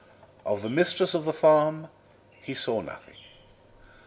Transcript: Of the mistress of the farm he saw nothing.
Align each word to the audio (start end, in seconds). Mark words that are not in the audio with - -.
Of 0.47 0.63
the 0.63 0.69
mistress 0.71 1.13
of 1.13 1.25
the 1.25 1.31
farm 1.31 1.87
he 2.41 2.55
saw 2.55 2.81
nothing. 2.81 3.17